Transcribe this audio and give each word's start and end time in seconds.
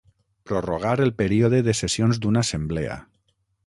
Prorrogar 0.51 0.93
el 1.05 1.13
període 1.21 1.61
de 1.69 1.77
sessions 1.83 2.25
d'una 2.25 2.47
assemblea. 2.47 3.01